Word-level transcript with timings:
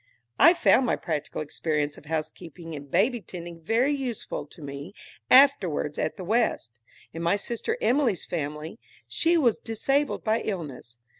I 0.39 0.55
found 0.55 0.87
my 0.87 0.95
practical 0.95 1.41
experience 1.43 1.95
of 1.95 2.05
housekeeping 2.05 2.73
and 2.75 2.89
baby 2.89 3.21
tending 3.21 3.61
very 3.61 3.93
useful 3.93 4.47
to 4.47 4.61
me 4.63 4.95
afterwards 5.29 5.99
at 5.99 6.17
the 6.17 6.23
West, 6.25 6.79
in 7.13 7.21
my 7.21 7.35
sister 7.35 7.77
Emilie's 7.79 8.25
family, 8.25 8.69
when 8.69 9.07
she 9.07 9.37
was 9.37 9.59
disabled 9.59 10.23
by 10.23 10.39
illness. 10.41 10.97